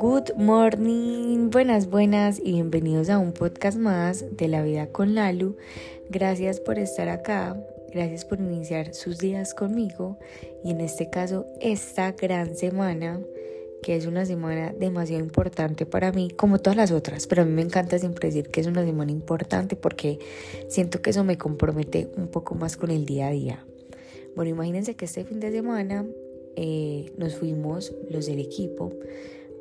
Good 0.00 0.34
morning, 0.36 1.50
buenas, 1.50 1.88
buenas 1.88 2.40
y 2.40 2.54
bienvenidos 2.54 3.08
a 3.08 3.18
un 3.18 3.32
podcast 3.32 3.78
más 3.78 4.24
de 4.36 4.48
la 4.48 4.62
vida 4.62 4.88
con 4.88 5.14
Lalu. 5.14 5.56
Gracias 6.10 6.58
por 6.58 6.80
estar 6.80 7.08
acá, 7.08 7.56
gracias 7.92 8.24
por 8.24 8.40
iniciar 8.40 8.92
sus 8.92 9.18
días 9.18 9.54
conmigo 9.54 10.18
y 10.64 10.72
en 10.72 10.80
este 10.80 11.10
caso 11.10 11.46
esta 11.60 12.10
gran 12.10 12.56
semana 12.56 13.20
que 13.84 13.94
es 13.94 14.06
una 14.06 14.26
semana 14.26 14.74
demasiado 14.76 15.22
importante 15.22 15.86
para 15.86 16.10
mí, 16.10 16.30
como 16.30 16.58
todas 16.58 16.76
las 16.76 16.90
otras, 16.90 17.28
pero 17.28 17.42
a 17.42 17.44
mí 17.44 17.52
me 17.52 17.62
encanta 17.62 18.00
siempre 18.00 18.30
decir 18.30 18.48
que 18.48 18.60
es 18.60 18.66
una 18.66 18.84
semana 18.84 19.12
importante 19.12 19.76
porque 19.76 20.18
siento 20.68 21.02
que 21.02 21.10
eso 21.10 21.22
me 21.22 21.38
compromete 21.38 22.10
un 22.16 22.26
poco 22.26 22.56
más 22.56 22.76
con 22.76 22.90
el 22.90 23.06
día 23.06 23.28
a 23.28 23.30
día. 23.30 23.64
Bueno, 24.34 24.50
imagínense 24.50 24.94
que 24.94 25.04
este 25.04 25.24
fin 25.24 25.40
de 25.40 25.52
semana 25.52 26.06
eh, 26.56 27.12
nos 27.18 27.34
fuimos 27.34 27.94
los 28.10 28.26
del 28.26 28.38
equipo 28.38 28.92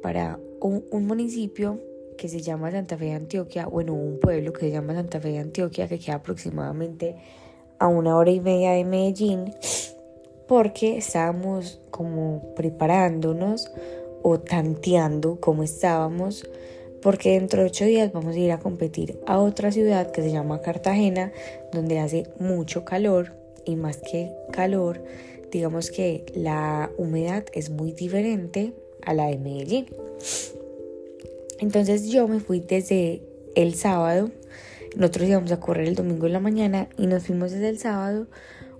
para 0.01 0.39
un, 0.61 0.85
un, 0.91 1.05
municipio 1.05 1.79
que 2.17 2.29
se 2.29 2.41
llama 2.41 2.71
Santa 2.71 2.97
Fe 2.97 3.05
de 3.05 3.13
Antioquia, 3.13 3.65
bueno, 3.65 3.93
un 3.93 4.19
pueblo 4.19 4.53
que 4.53 4.61
se 4.61 4.71
llama 4.71 4.93
Santa 4.93 5.19
Fe 5.19 5.29
de 5.29 5.39
Antioquia, 5.39 5.87
que 5.87 5.99
queda 5.99 6.15
aproximadamente 6.15 7.15
a 7.79 7.87
una 7.87 8.15
hora 8.15 8.31
y 8.31 8.39
media 8.39 8.71
de 8.71 8.85
Medellín, 8.85 9.53
porque 10.47 10.97
estábamos 10.97 11.81
como 11.91 12.53
preparándonos 12.55 13.71
o 14.21 14.39
tanteando 14.39 15.39
cómo 15.39 15.63
estábamos, 15.63 16.47
porque 17.01 17.31
dentro 17.31 17.61
de 17.61 17.67
ocho 17.67 17.85
días 17.85 18.11
vamos 18.13 18.35
a 18.35 18.39
ir 18.39 18.51
a 18.51 18.59
competir 18.59 19.19
a 19.25 19.39
otra 19.39 19.71
ciudad 19.71 20.11
que 20.11 20.21
se 20.21 20.31
llama 20.31 20.61
Cartagena, 20.61 21.31
donde 21.73 21.99
hace 21.99 22.27
mucho 22.39 22.85
calor 22.85 23.40
y 23.65 23.75
más 23.75 23.97
que 23.97 24.31
calor, 24.51 25.03
digamos 25.51 25.91
que 25.91 26.25
la 26.33 26.91
humedad 26.97 27.45
es 27.53 27.69
muy 27.69 27.91
diferente 27.91 28.73
a 29.01 29.13
la 29.13 29.27
de 29.27 29.37
Medellín. 29.37 29.85
Entonces 31.59 32.09
yo 32.09 32.27
me 32.27 32.39
fui 32.39 32.59
desde 32.59 33.21
el 33.55 33.75
sábado, 33.75 34.31
nosotros 34.95 35.27
íbamos 35.27 35.51
a 35.51 35.59
correr 35.59 35.87
el 35.87 35.95
domingo 35.95 36.25
en 36.25 36.33
la 36.33 36.39
mañana 36.39 36.89
y 36.97 37.07
nos 37.07 37.23
fuimos 37.27 37.51
desde 37.51 37.69
el 37.69 37.79
sábado 37.79 38.27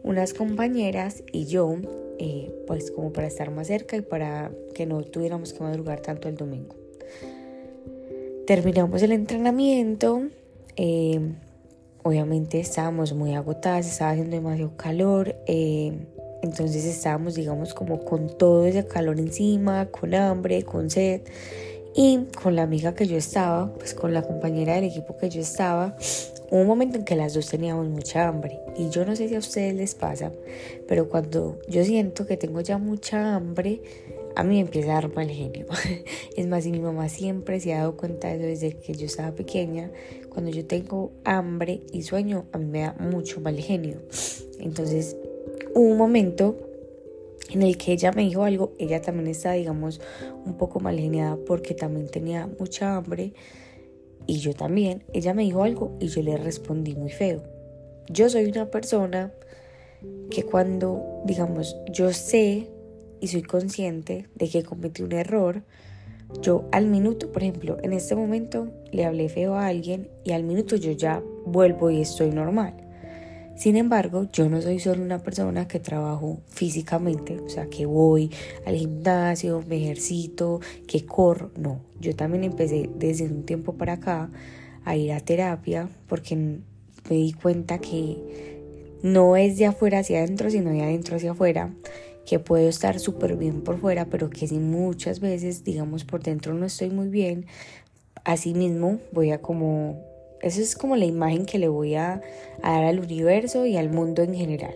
unas 0.04 0.34
compañeras 0.34 1.24
y 1.32 1.46
yo 1.46 1.76
eh, 2.18 2.52
pues 2.68 2.92
como 2.92 3.12
para 3.14 3.28
estar 3.28 3.52
más 3.52 3.68
cerca 3.68 3.96
y 3.98 4.02
para 4.02 4.52
que 4.74 4.86
no 4.86 5.02
tuviéramos 5.04 5.54
que 5.54 5.64
madrugar 5.64 6.02
tanto 6.02 6.28
el 6.28 6.36
domingo. 6.36 6.76
Terminamos 8.46 9.02
el 9.04 9.12
entrenamiento, 9.12 10.24
eh, 10.76 11.20
obviamente 12.04 12.60
estábamos 12.60 13.14
muy 13.14 13.34
agotadas, 13.36 13.88
estaba 13.88 14.12
haciendo 14.12 14.36
demasiado 14.36 14.76
calor, 14.76 15.36
eh, 15.48 15.94
entonces 16.42 16.86
estábamos 16.86 17.36
digamos 17.36 17.74
como 17.74 18.04
con 18.04 18.38
todo 18.38 18.66
ese 18.66 18.86
calor 18.88 19.20
encima, 19.20 19.88
con 19.88 20.14
hambre, 20.16 20.64
con 20.64 20.90
sed. 20.90 21.22
Y 21.94 22.20
con 22.42 22.56
la 22.56 22.64
amiga 22.64 22.96
que 22.96 23.06
yo 23.06 23.18
estaba, 23.18 23.74
pues 23.74 23.94
con 23.94 24.14
la 24.14 24.22
compañera 24.22 24.76
del 24.76 24.86
equipo 24.86 25.18
que 25.18 25.30
yo 25.30 25.42
estaba, 25.42 25.98
hubo 26.50 26.62
un 26.62 26.68
momento 26.68 26.98
en 26.98 27.04
que 27.04 27.18
las 27.18 27.34
dos 27.34 27.48
teníamos 27.48 27.88
mucha 27.90 28.30
hambre. 28.30 28.60
Y 28.78 28.90
yo 28.90 29.04
no 29.06 29.14
sé 29.16 29.28
si 29.28 29.36
a 29.36 29.40
ustedes 29.40 29.76
les 29.76 29.94
pasa, 29.94 30.32
pero 30.88 31.10
cuando 31.10 31.60
yo 31.68 31.84
siento 31.84 32.26
que 32.26 32.38
tengo 32.38 32.62
ya 32.62 32.78
mucha 32.78 33.36
hambre, 33.36 33.82
a 34.36 34.44
mí 34.44 34.56
me 34.56 34.62
empieza 34.62 34.92
a 34.92 35.02
dar 35.02 35.14
mal 35.14 35.30
genio. 35.30 35.66
Es 36.38 36.48
más, 36.48 36.66
y 36.66 36.72
mi 36.72 36.80
mamá 36.80 37.10
siempre 37.10 37.60
se 37.60 37.74
ha 37.74 37.80
dado 37.80 37.98
cuenta 37.98 38.30
de 38.30 38.36
eso 38.36 38.46
desde 38.46 38.78
que 38.80 38.94
yo 38.94 39.06
estaba 39.06 39.34
pequeña. 39.34 39.92
Cuando 40.30 40.50
yo 40.50 40.66
tengo 40.66 41.12
hambre 41.26 41.82
y 41.92 42.04
sueño, 42.04 42.46
a 42.54 42.58
mí 42.58 42.66
me 42.66 42.82
da 42.82 42.96
mucho 43.00 43.42
mal 43.42 43.58
genio. 43.60 44.02
Entonces, 44.60 45.18
hubo 45.76 45.84
un 45.84 45.98
momento 45.98 46.56
en 47.50 47.64
el 47.64 47.78
que 47.78 47.92
ella 47.92 48.12
me 48.14 48.22
dijo 48.22 48.44
algo, 48.44 48.74
ella 48.80 49.02
también 49.02 49.28
está, 49.28 49.52
digamos, 49.54 50.00
un 50.46 50.56
poco 50.56 50.80
mal 50.80 50.98
geniada 50.98 51.38
porque 51.46 51.74
también 51.74 52.08
tenía 52.08 52.48
mucha 52.60 52.96
hambre 52.96 53.34
y 54.26 54.38
yo 54.38 54.54
también. 54.54 55.04
Ella 55.14 55.34
me 55.34 55.44
dijo 55.44 55.64
algo 55.64 55.98
y 56.00 56.08
yo 56.08 56.22
le 56.22 56.38
respondí 56.38 56.96
muy 56.96 57.12
feo. 57.12 57.44
Yo 58.08 58.30
soy 58.30 58.46
una 58.46 58.72
persona 58.72 59.34
que 60.30 60.44
cuando, 60.44 61.22
digamos, 61.26 61.76
yo 61.92 62.14
sé 62.14 62.68
y 63.22 63.28
soy 63.28 63.44
consciente 63.44 64.28
de 64.36 64.50
que 64.50 64.64
cometí 64.64 65.04
un 65.04 65.14
error, 65.14 65.64
yo 66.42 66.68
al 66.72 66.88
minuto, 66.88 67.32
por 67.32 67.44
ejemplo, 67.44 67.78
en 67.84 67.94
este 67.94 68.16
momento 68.16 68.72
le 68.92 69.06
hablé 69.06 69.30
feo 69.30 69.56
a 69.56 69.68
alguien 69.68 70.10
y 70.24 70.32
al 70.32 70.44
minuto 70.44 70.76
yo 70.76 70.92
ya 70.92 71.22
vuelvo 71.46 71.92
y 71.92 72.02
estoy 72.02 72.32
normal. 72.32 72.74
Sin 73.56 73.76
embargo, 73.76 74.28
yo 74.34 74.50
no 74.50 74.62
soy 74.62 74.80
solo 74.80 75.04
una 75.04 75.20
persona 75.20 75.68
que 75.68 75.80
trabajo 75.80 76.40
físicamente, 76.48 77.40
o 77.40 77.50
sea, 77.50 77.68
que 77.68 77.86
voy 77.86 78.32
al 78.66 78.76
gimnasio, 78.76 79.64
me 79.68 79.78
ejercito, 79.78 80.62
que 80.88 81.06
corro, 81.06 81.52
no. 81.58 81.82
Yo 82.00 82.16
también 82.16 82.44
empecé 82.44 82.90
desde 82.96 83.26
un 83.26 83.44
tiempo 83.44 83.74
para 83.74 83.94
acá 83.94 84.32
a 84.84 84.96
ir 84.96 85.12
a 85.12 85.20
terapia 85.20 85.90
porque 86.08 86.36
me 86.36 86.62
di 87.16 87.34
cuenta 87.34 87.78
que 87.78 88.62
no 89.04 89.36
es 89.36 89.58
de 89.58 89.66
afuera 89.66 90.00
hacia 90.00 90.20
adentro, 90.20 90.50
sino 90.50 90.72
de 90.72 90.82
adentro 90.82 91.18
hacia 91.18 91.32
afuera, 91.32 91.72
que 92.26 92.40
puedo 92.40 92.68
estar 92.70 93.00
súper 93.00 93.36
bien 93.36 93.62
por 93.62 93.80
fuera, 93.80 94.06
pero 94.06 94.30
que 94.30 94.48
si 94.48 94.60
muchas 94.60 95.20
veces, 95.20 95.64
digamos, 95.64 96.04
por 96.04 96.22
dentro 96.22 96.54
no 96.54 96.66
estoy 96.66 96.90
muy 96.90 97.10
bien, 97.10 97.46
así 98.24 98.54
mismo 98.54 99.00
voy 99.12 99.32
a 99.32 99.42
como 99.42 100.12
esa 100.42 100.62
es 100.62 100.76
como 100.76 100.96
la 100.96 101.06
imagen 101.06 101.46
que 101.46 101.60
le 101.60 101.68
voy 101.68 101.96
a, 101.96 102.22
dar 102.64 102.84
al 102.84 103.00
universo 103.00 103.66
y 103.66 103.78
al 103.78 103.90
mundo 103.90 104.24
en 104.24 104.34
general. 104.34 104.76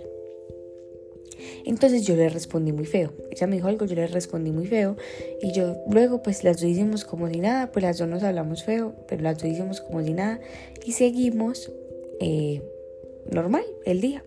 Entonces 1.66 2.06
yo 2.06 2.16
le 2.16 2.30
respondí 2.30 2.72
muy 2.72 2.86
feo. 2.86 3.12
Ella 3.32 3.48
me 3.48 3.56
dijo 3.56 3.68
algo, 3.68 3.86
yo 3.86 3.96
le 3.96 4.08
respondí 4.08 4.52
muy 4.52 4.68
feo. 4.68 4.96
Y 5.42 5.52
yo 5.54 5.76
luego 5.90 6.22
pues 6.22 6.44
las 6.44 6.58
dos 6.58 6.70
hicimos 6.70 7.04
como 7.04 7.28
si 7.30 7.40
nada, 7.40 7.72
pues 7.72 7.84
las 7.84 7.98
dos 7.98 8.08
nos 8.08 8.24
hablamos 8.24 8.64
feo, 8.64 8.94
pero 9.08 9.24
las 9.24 9.40
dos 9.40 9.50
hicimos 9.50 9.82
como 9.82 10.04
si 10.04 10.14
nada. 10.14 10.40
Y 10.86 10.92
seguimos 10.92 11.72
eh, 12.20 12.62
normal 13.32 13.66
el 13.86 14.02
día. 14.02 14.24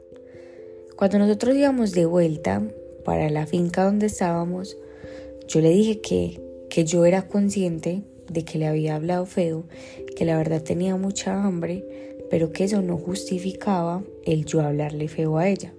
Cuando 0.97 1.21
nosotros 1.21 1.55
íbamos 1.55 1.93
de 1.93 2.07
vuelta 2.07 2.63
para 3.09 3.31
la 3.31 3.47
finca 3.47 3.85
donde 3.85 4.05
estábamos, 4.05 4.77
yo 5.47 5.63
le 5.63 5.71
dije 5.71 6.03
que, 6.03 6.43
que 6.69 6.85
yo 6.85 7.07
era 7.07 7.27
consciente 7.27 8.03
de 8.29 8.45
que 8.45 8.59
le 8.59 8.67
había 8.67 8.97
hablado 8.97 9.25
feo, 9.25 9.65
que 10.15 10.27
la 10.27 10.37
verdad 10.37 10.63
tenía 10.63 10.95
mucha 10.97 11.43
hambre, 11.43 11.87
pero 12.29 12.53
que 12.53 12.65
eso 12.65 12.83
no 12.83 12.99
justificaba 12.99 14.03
el 14.27 14.45
yo 14.45 14.61
hablarle 14.61 15.09
feo 15.09 15.39
a 15.39 15.49
ella, 15.49 15.73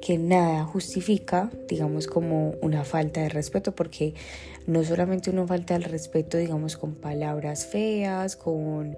que 0.00 0.18
nada 0.18 0.64
justifica, 0.64 1.52
digamos, 1.68 2.08
como 2.08 2.56
una 2.62 2.82
falta 2.82 3.20
de 3.20 3.28
respeto, 3.28 3.76
porque 3.76 4.14
no 4.66 4.82
solamente 4.82 5.30
una 5.30 5.46
falta 5.46 5.78
de 5.78 5.86
respeto, 5.86 6.36
digamos, 6.36 6.76
con 6.76 6.96
palabras 6.96 7.64
feas, 7.64 8.34
con, 8.34 8.96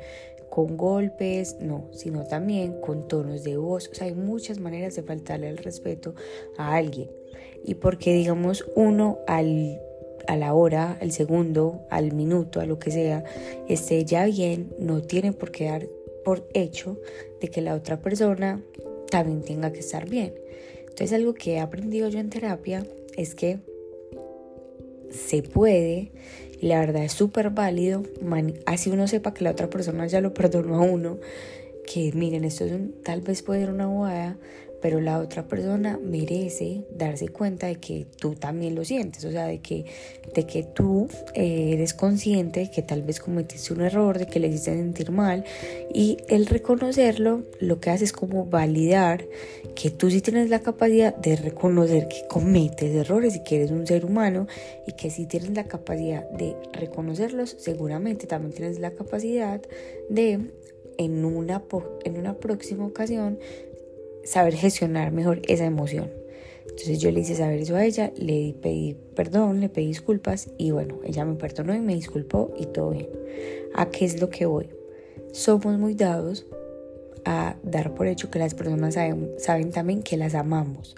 con 0.54 0.76
golpes, 0.76 1.56
no, 1.58 1.88
sino 1.90 2.22
también 2.22 2.80
con 2.80 3.08
tonos 3.08 3.42
de 3.42 3.56
voz, 3.56 3.88
o 3.90 3.94
sea, 3.96 4.06
hay 4.06 4.14
muchas 4.14 4.60
maneras 4.60 4.94
de 4.94 5.02
faltarle 5.02 5.48
el 5.48 5.58
respeto 5.58 6.14
a 6.56 6.76
alguien. 6.76 7.10
Y 7.64 7.74
porque, 7.74 8.12
digamos, 8.12 8.64
uno 8.76 9.18
al 9.26 9.80
a 10.28 10.36
la 10.36 10.54
hora, 10.54 10.96
al 11.00 11.10
segundo, 11.10 11.80
al 11.90 12.12
minuto, 12.12 12.60
a 12.60 12.66
lo 12.66 12.78
que 12.78 12.92
sea, 12.92 13.24
esté 13.68 14.04
ya 14.04 14.26
bien, 14.26 14.72
no 14.78 15.02
tiene 15.02 15.32
por 15.32 15.50
qué 15.50 15.64
dar 15.64 15.88
por 16.24 16.48
hecho 16.54 17.00
de 17.40 17.48
que 17.48 17.60
la 17.60 17.74
otra 17.74 18.00
persona 18.00 18.62
también 19.10 19.42
tenga 19.42 19.72
que 19.72 19.80
estar 19.80 20.08
bien. 20.08 20.34
Entonces 20.82 21.12
algo 21.12 21.34
que 21.34 21.54
he 21.54 21.60
aprendido 21.60 22.08
yo 22.08 22.20
en 22.20 22.30
terapia 22.30 22.86
es 23.16 23.34
que 23.34 23.58
se 25.14 25.42
puede, 25.42 26.10
la 26.60 26.80
verdad 26.80 27.04
es 27.04 27.12
súper 27.12 27.50
válido, 27.50 28.02
así 28.66 28.90
uno 28.90 29.06
sepa 29.08 29.34
que 29.34 29.44
la 29.44 29.50
otra 29.50 29.70
persona 29.70 30.06
ya 30.06 30.20
lo 30.20 30.34
perdonó 30.34 30.76
a 30.76 30.82
uno, 30.82 31.18
que 31.86 32.12
miren, 32.12 32.44
esto 32.44 32.64
es 32.64 32.72
un, 32.72 32.94
tal 33.02 33.20
vez 33.20 33.42
puede 33.42 33.60
ser 33.60 33.70
una 33.70 33.86
bobada, 33.86 34.36
pero 34.84 35.00
la 35.00 35.18
otra 35.18 35.48
persona 35.48 35.98
merece 35.98 36.84
darse 36.94 37.28
cuenta 37.28 37.68
de 37.68 37.76
que 37.76 38.06
tú 38.18 38.34
también 38.34 38.74
lo 38.74 38.84
sientes, 38.84 39.24
o 39.24 39.30
sea, 39.30 39.46
de 39.46 39.60
que, 39.62 39.86
de 40.34 40.46
que 40.46 40.62
tú 40.62 41.08
eh, 41.32 41.70
eres 41.72 41.94
consciente 41.94 42.60
de 42.60 42.70
que 42.70 42.82
tal 42.82 43.00
vez 43.00 43.18
cometiste 43.18 43.72
un 43.72 43.80
error, 43.80 44.18
de 44.18 44.26
que 44.26 44.40
le 44.40 44.48
hiciste 44.48 44.74
sentir 44.74 45.10
mal 45.10 45.42
y 45.90 46.18
el 46.28 46.44
reconocerlo 46.44 47.44
lo 47.60 47.80
que 47.80 47.88
hace 47.88 48.04
es 48.04 48.12
como 48.12 48.44
validar 48.44 49.24
que 49.74 49.88
tú 49.88 50.10
sí 50.10 50.20
tienes 50.20 50.50
la 50.50 50.58
capacidad 50.58 51.16
de 51.16 51.36
reconocer 51.36 52.06
que 52.06 52.26
cometes 52.28 52.94
errores 52.94 53.36
y 53.36 53.42
que 53.42 53.56
eres 53.56 53.70
un 53.70 53.86
ser 53.86 54.04
humano 54.04 54.48
y 54.86 54.92
que 54.92 55.08
si 55.08 55.24
tienes 55.24 55.54
la 55.54 55.64
capacidad 55.64 56.28
de 56.28 56.56
reconocerlos, 56.74 57.56
seguramente 57.58 58.26
también 58.26 58.52
tienes 58.52 58.78
la 58.80 58.90
capacidad 58.90 59.62
de 60.10 60.40
en 60.98 61.24
una, 61.24 61.62
en 62.04 62.18
una 62.18 62.34
próxima 62.34 62.86
ocasión 62.86 63.38
saber 64.24 64.54
gestionar 64.54 65.12
mejor 65.12 65.42
esa 65.48 65.64
emoción. 65.64 66.10
Entonces 66.62 66.98
yo 66.98 67.10
le 67.10 67.20
hice 67.20 67.36
saber 67.36 67.60
eso 67.60 67.76
a 67.76 67.84
ella, 67.84 68.12
le 68.16 68.54
pedí 68.60 68.96
perdón, 69.14 69.60
le 69.60 69.68
pedí 69.68 69.86
disculpas 69.86 70.50
y 70.58 70.70
bueno, 70.70 70.98
ella 71.04 71.24
me 71.24 71.34
perdonó 71.34 71.74
y 71.74 71.80
me 71.80 71.94
disculpó 71.94 72.52
y 72.58 72.66
todo 72.66 72.90
bien. 72.90 73.08
¿A 73.74 73.90
qué 73.90 74.04
es 74.04 74.20
lo 74.20 74.30
que 74.30 74.46
voy? 74.46 74.68
Somos 75.32 75.78
muy 75.78 75.94
dados 75.94 76.46
a 77.24 77.56
dar 77.62 77.94
por 77.94 78.06
hecho 78.06 78.30
que 78.30 78.38
las 78.38 78.54
personas 78.54 78.94
saben, 78.94 79.30
saben 79.38 79.70
también 79.70 80.02
que 80.02 80.16
las 80.16 80.34
amamos, 80.34 80.96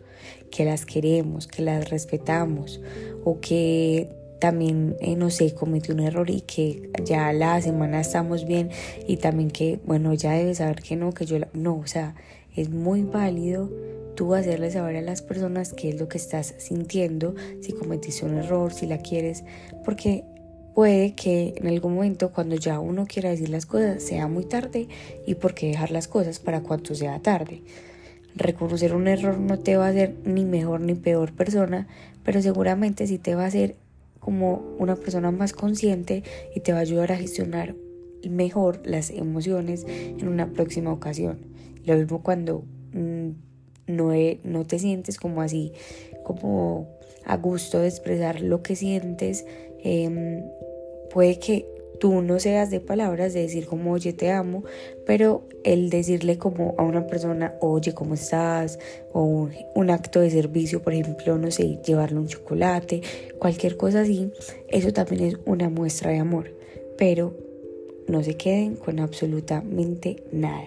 que 0.50 0.64
las 0.64 0.86
queremos, 0.86 1.46
que 1.46 1.62
las 1.62 1.90
respetamos 1.90 2.80
o 3.24 3.40
que 3.40 4.08
también, 4.38 4.96
eh, 5.00 5.16
no 5.16 5.30
sé, 5.30 5.54
cometió 5.54 5.94
un 5.94 6.00
error 6.00 6.28
y 6.30 6.42
que 6.42 6.90
ya 7.04 7.32
la 7.32 7.60
semana 7.60 8.00
estamos 8.00 8.46
bien 8.46 8.70
y 9.06 9.16
también 9.16 9.50
que, 9.50 9.78
bueno, 9.84 10.12
ya 10.14 10.32
debe 10.32 10.54
saber 10.54 10.82
que 10.82 10.96
no, 10.96 11.12
que 11.12 11.24
yo 11.24 11.38
No, 11.52 11.78
o 11.78 11.86
sea, 11.86 12.14
es 12.56 12.70
muy 12.70 13.02
válido 13.02 13.70
tú 14.16 14.34
hacerle 14.34 14.70
saber 14.70 14.96
a 14.96 15.02
las 15.02 15.22
personas 15.22 15.72
qué 15.72 15.90
es 15.90 16.00
lo 16.00 16.08
que 16.08 16.18
estás 16.18 16.54
sintiendo, 16.58 17.34
si 17.60 17.72
cometiste 17.72 18.24
un 18.24 18.38
error, 18.38 18.72
si 18.72 18.86
la 18.86 18.98
quieres, 18.98 19.44
porque 19.84 20.24
puede 20.74 21.14
que 21.14 21.54
en 21.56 21.68
algún 21.68 21.94
momento 21.94 22.32
cuando 22.32 22.56
ya 22.56 22.80
uno 22.80 23.06
quiera 23.06 23.30
decir 23.30 23.50
las 23.50 23.66
cosas 23.66 24.02
sea 24.02 24.26
muy 24.26 24.44
tarde 24.44 24.88
y 25.26 25.34
por 25.34 25.54
qué 25.54 25.68
dejar 25.68 25.90
las 25.90 26.08
cosas 26.08 26.38
para 26.38 26.62
cuando 26.62 26.94
sea 26.94 27.20
tarde. 27.20 27.62
Reconocer 28.34 28.94
un 28.94 29.06
error 29.06 29.38
no 29.38 29.58
te 29.58 29.76
va 29.76 29.86
a 29.86 29.90
hacer 29.90 30.14
ni 30.24 30.44
mejor 30.44 30.80
ni 30.80 30.94
peor 30.94 31.32
persona, 31.32 31.86
pero 32.24 32.42
seguramente 32.42 33.06
sí 33.06 33.18
te 33.18 33.34
va 33.34 33.44
a 33.44 33.46
hacer 33.46 33.76
como 34.18 34.62
una 34.78 34.96
persona 34.96 35.30
más 35.30 35.52
consciente 35.52 36.24
y 36.54 36.60
te 36.60 36.72
va 36.72 36.78
a 36.78 36.82
ayudar 36.82 37.12
a 37.12 37.16
gestionar 37.16 37.74
mejor 38.28 38.80
las 38.84 39.10
emociones 39.10 39.86
en 39.86 40.28
una 40.28 40.48
próxima 40.48 40.92
ocasión. 40.92 41.55
Lo 41.86 41.96
mismo 41.96 42.22
cuando 42.22 42.64
mm, 42.92 43.30
no, 43.86 44.12
no 44.44 44.66
te 44.66 44.78
sientes 44.78 45.18
como 45.18 45.40
así, 45.40 45.72
como 46.24 46.88
a 47.24 47.36
gusto 47.36 47.80
de 47.80 47.88
expresar 47.88 48.40
lo 48.40 48.62
que 48.62 48.76
sientes. 48.76 49.46
Em, 49.82 50.42
puede 51.10 51.38
que 51.38 51.66
tú 52.00 52.20
no 52.22 52.38
seas 52.38 52.70
de 52.70 52.80
palabras, 52.80 53.32
de 53.32 53.42
decir 53.42 53.66
como, 53.66 53.92
oye, 53.92 54.12
te 54.12 54.30
amo, 54.30 54.64
pero 55.06 55.48
el 55.64 55.88
decirle 55.88 56.38
como 56.38 56.74
a 56.76 56.82
una 56.82 57.06
persona, 57.06 57.54
oye, 57.60 57.94
¿cómo 57.94 58.14
estás? 58.14 58.78
O 59.12 59.22
un, 59.22 59.52
un, 59.74 59.90
acto 59.90 60.20
de 60.20 60.30
servicio, 60.30 60.82
por 60.82 60.92
ejemplo, 60.92 61.38
no 61.38 61.50
sé, 61.50 61.78
llevarle 61.84 62.18
un 62.18 62.28
chocolate, 62.28 63.02
cualquier 63.38 63.76
cosa 63.76 64.02
así, 64.02 64.30
eso 64.68 64.92
también 64.92 65.24
es 65.24 65.38
una 65.46 65.68
muestra 65.68 66.10
de 66.10 66.18
amor. 66.18 66.52
Pero 66.98 67.45
no 68.08 68.22
se 68.22 68.36
queden 68.36 68.76
con 68.76 69.00
absolutamente 69.00 70.22
nada, 70.32 70.64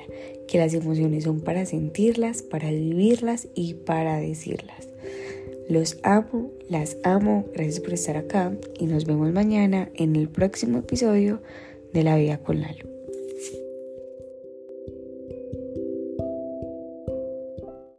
que 0.48 0.58
las 0.58 0.74
emociones 0.74 1.24
son 1.24 1.42
para 1.42 1.66
sentirlas, 1.66 2.42
para 2.42 2.70
vivirlas 2.70 3.48
y 3.56 3.76
para 3.76 4.18
decirlas. 4.18 4.90
Los 5.70 6.00
amo, 6.02 6.52
las 6.68 6.98
amo, 7.04 7.46
gracias 7.54 7.80
por 7.80 7.94
estar 7.94 8.18
acá 8.18 8.52
y 8.80 8.88
nos 8.88 9.06
vemos 9.06 9.32
mañana 9.32 9.90
en 9.94 10.16
el 10.16 10.28
próximo 10.28 10.80
episodio 10.80 11.42
de 11.94 12.04
La 12.04 12.18
Vida 12.18 12.40
con 12.40 12.62
Lalo. 12.62 12.89